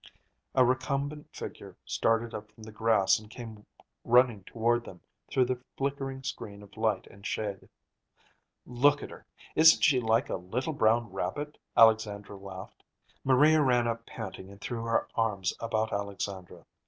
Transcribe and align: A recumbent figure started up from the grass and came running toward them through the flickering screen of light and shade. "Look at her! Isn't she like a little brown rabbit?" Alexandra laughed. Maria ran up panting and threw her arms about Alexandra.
A 0.55 0.65
recumbent 0.65 1.29
figure 1.31 1.77
started 1.85 2.33
up 2.33 2.51
from 2.51 2.63
the 2.63 2.71
grass 2.71 3.19
and 3.19 3.29
came 3.29 3.67
running 4.03 4.43
toward 4.45 4.83
them 4.83 5.01
through 5.29 5.45
the 5.45 5.61
flickering 5.77 6.23
screen 6.23 6.63
of 6.63 6.75
light 6.75 7.05
and 7.05 7.23
shade. 7.23 7.69
"Look 8.65 9.03
at 9.03 9.11
her! 9.11 9.27
Isn't 9.55 9.83
she 9.83 9.99
like 9.99 10.27
a 10.27 10.37
little 10.37 10.73
brown 10.73 11.11
rabbit?" 11.11 11.59
Alexandra 11.77 12.35
laughed. 12.35 12.83
Maria 13.23 13.61
ran 13.61 13.87
up 13.87 14.07
panting 14.07 14.49
and 14.49 14.59
threw 14.59 14.85
her 14.85 15.07
arms 15.13 15.53
about 15.61 15.93
Alexandra. 15.93 16.65